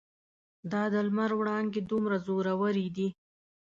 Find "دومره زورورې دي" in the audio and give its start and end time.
1.91-3.07